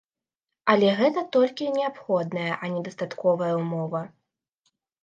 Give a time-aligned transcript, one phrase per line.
[0.73, 4.01] Але гэта толькі неабходная, а не дастатковая ўмова.